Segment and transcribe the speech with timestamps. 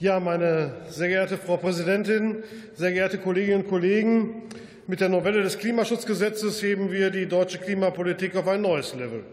[0.00, 4.44] Ja, meine sehr geehrte Frau Präsidentin, sehr geehrte Kolleginnen und Kollegen!
[4.86, 9.24] Mit der Novelle des Klimaschutzgesetzes heben wir die deutsche Klimapolitik auf ein neues Level.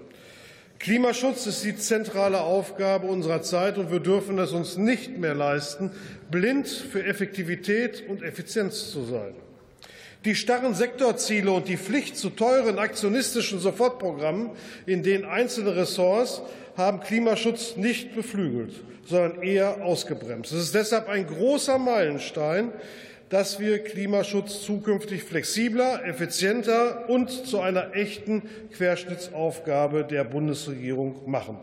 [0.77, 5.91] Klimaschutz ist die zentrale Aufgabe unserer Zeit, und wir dürfen es uns nicht mehr leisten,
[6.29, 9.35] blind für Effektivität und Effizienz zu sein.
[10.25, 14.51] Die starren Sektorziele und die Pflicht zu teuren aktionistischen Sofortprogrammen
[14.85, 16.41] in den einzelnen Ressorts
[16.75, 18.73] haben Klimaschutz nicht beflügelt,
[19.05, 20.51] sondern eher ausgebremst.
[20.51, 22.71] Es ist deshalb ein großer Meilenstein,
[23.29, 31.57] dass wir Klimaschutz zukünftig flexibler, effizienter und zu einer echten Querschnittsaufgabe der Bundesregierung machen.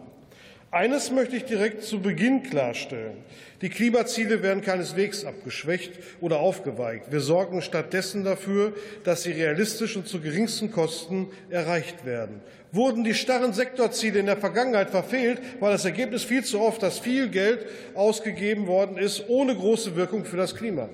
[0.74, 3.18] Eines möchte ich direkt zu Beginn klarstellen.
[3.62, 7.12] Die Klimaziele werden keineswegs abgeschwächt oder aufgeweicht.
[7.12, 8.72] Wir sorgen stattdessen dafür,
[9.04, 12.40] dass sie realistisch und zu geringsten Kosten erreicht werden.
[12.72, 16.98] Wurden die starren Sektorziele in der Vergangenheit verfehlt, war das Ergebnis viel zu oft, dass
[16.98, 20.88] viel Geld ausgegeben worden ist, ohne große Wirkung für das Klima.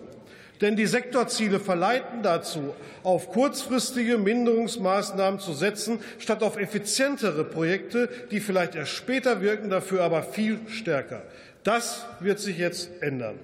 [0.61, 8.41] Denn die Sektorziele verleiten dazu, auf kurzfristige Minderungsmaßnahmen zu setzen, statt auf effizientere Projekte, die
[8.41, 11.23] vielleicht erst später wirken, dafür aber viel stärker.
[11.65, 13.39] Das wird sich jetzt ändern.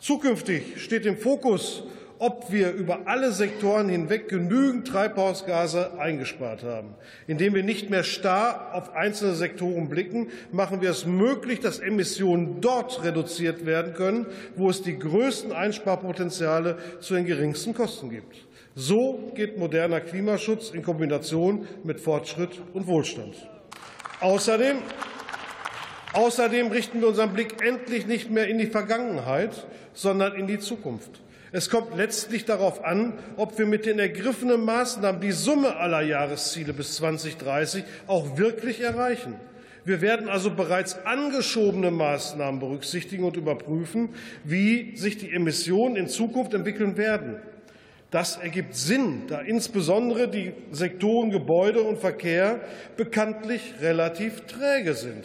[0.00, 1.84] Zukünftig steht im Fokus
[2.18, 6.94] ob wir über alle Sektoren hinweg genügend Treibhausgase eingespart haben.
[7.26, 12.60] Indem wir nicht mehr starr auf einzelne Sektoren blicken, machen wir es möglich, dass Emissionen
[12.60, 18.36] dort reduziert werden können, wo es die größten Einsparpotenziale zu den geringsten Kosten gibt.
[18.74, 23.34] So geht moderner Klimaschutz in Kombination mit Fortschritt und Wohlstand.
[24.20, 24.76] Außerdem
[26.12, 31.20] Außerdem richten wir unseren Blick endlich nicht mehr in die Vergangenheit, sondern in die Zukunft.
[31.52, 36.72] Es kommt letztlich darauf an, ob wir mit den ergriffenen Maßnahmen die Summe aller Jahresziele
[36.72, 39.34] bis 2030 auch wirklich erreichen.
[39.84, 44.08] Wir werden also bereits angeschobene Maßnahmen berücksichtigen und überprüfen,
[44.42, 47.36] wie sich die Emissionen in Zukunft entwickeln werden.
[48.10, 52.60] Das ergibt Sinn, da insbesondere die Sektoren Gebäude und Verkehr
[52.96, 55.24] bekanntlich relativ träge sind.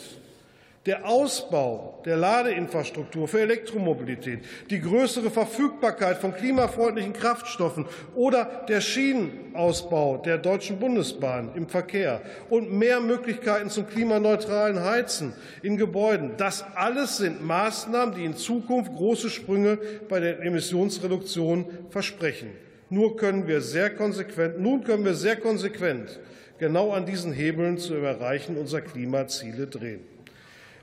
[0.87, 4.39] Der Ausbau der Ladeinfrastruktur für Elektromobilität,
[4.71, 12.73] die größere Verfügbarkeit von klimafreundlichen Kraftstoffen oder der Schienenausbau der Deutschen Bundesbahn im Verkehr und
[12.73, 19.29] mehr Möglichkeiten zum klimaneutralen Heizen in Gebäuden, das alles sind Maßnahmen, die in Zukunft große
[19.29, 19.77] Sprünge
[20.09, 22.49] bei der Emissionsreduktion versprechen.
[22.89, 26.19] Nur können wir sehr konsequent, nun können wir sehr konsequent
[26.57, 30.20] genau an diesen Hebeln zu Erreichen unserer Klimaziele drehen.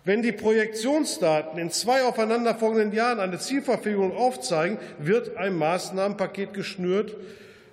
[0.08, 7.14] Wenn die Projektionsdaten in zwei aufeinanderfolgenden Jahren eine Zielverfehlung aufzeigen, wird ein Maßnahmenpaket geschnürt,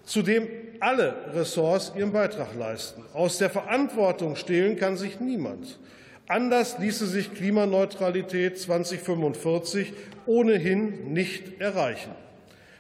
[0.04, 0.46] zu dem
[0.82, 3.06] alle Ressorts ihren Beitrag leisten.
[3.14, 5.80] Aus der Verantwortung stehlen kann sich niemand.
[6.28, 9.94] Anders ließe sich Klimaneutralität 2045
[10.26, 12.12] ohnehin nicht erreichen.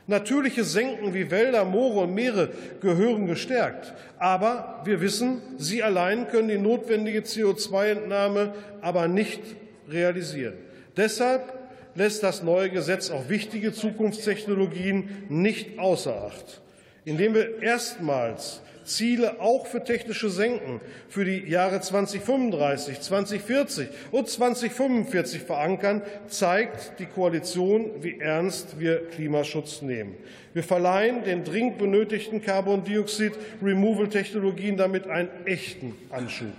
[0.07, 2.49] Natürliche Senken wie Wälder, Moore und Meere
[2.79, 3.93] gehören gestärkt.
[4.19, 9.41] Aber wir wissen, sie allein können die notwendige CO2-Entnahme aber nicht
[9.89, 10.53] realisieren.
[10.95, 11.53] Deshalb
[11.95, 16.61] lässt das neue Gesetz auch wichtige Zukunftstechnologien nicht außer Acht.
[17.05, 20.79] Indem wir erstmals Ziele auch für technische Senken
[21.09, 29.81] für die Jahre 2035, 2040 und 2045 verankern, zeigt die Koalition, wie ernst wir Klimaschutz
[29.81, 30.15] nehmen.
[30.53, 36.53] Wir verleihen den dringend benötigten Carbon Dioxid Removal Technologien damit einen echten Anschub.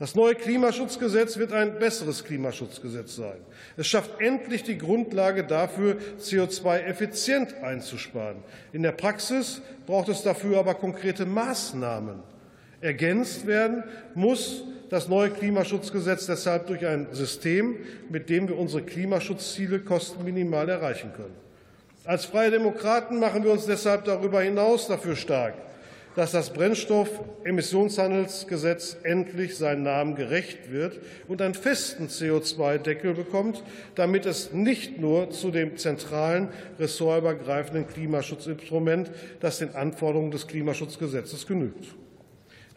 [0.00, 3.36] Das neue Klimaschutzgesetz wird ein besseres Klimaschutzgesetz sein.
[3.76, 8.38] Es schafft endlich die Grundlage dafür, CO2 effizient einzusparen.
[8.72, 12.16] In der Praxis braucht es dafür aber konkrete Maßnahmen.
[12.80, 13.84] Ergänzt werden
[14.14, 17.76] muss das neue Klimaschutzgesetz deshalb durch ein System,
[18.10, 21.34] mit dem wir unsere Klimaschutzziele kostenminimal erreichen können.
[22.04, 25.54] Als Freie Demokraten machen wir uns deshalb darüber hinaus dafür stark,
[26.16, 33.64] dass das Brennstoffemissionshandelsgesetz endlich seinen Namen gerecht wird und einen festen CO2-Deckel bekommt,
[33.94, 41.94] damit es nicht nur zu dem zentralen ressortübergreifenden Klimaschutzinstrument, das den Anforderungen des Klimaschutzgesetzes genügt.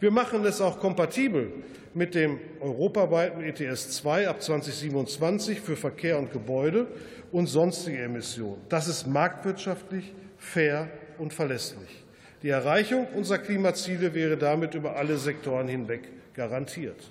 [0.00, 1.52] Wir machen es auch kompatibel
[1.94, 6.86] mit dem europaweiten ETS 2 ab 2027 für Verkehr und Gebäude
[7.32, 8.60] und sonstige Emissionen.
[8.68, 10.88] Das ist marktwirtschaftlich, fair
[11.18, 12.04] und verlässlich.
[12.42, 16.02] Die Erreichung unserer Klimaziele wäre damit über alle Sektoren hinweg
[16.34, 17.10] garantiert.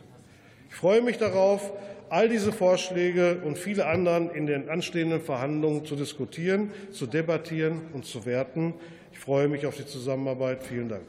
[0.69, 1.73] Ich freue mich darauf,
[2.09, 8.05] all diese Vorschläge und viele anderen in den anstehenden Verhandlungen zu diskutieren, zu debattieren und
[8.05, 8.73] zu werten.
[9.11, 10.63] Ich freue mich auf die Zusammenarbeit.
[10.63, 11.03] Vielen Dank.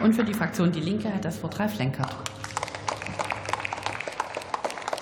[0.00, 2.35] Und für die Fraktion Die Linke hat das Wort Ralf Lenkert.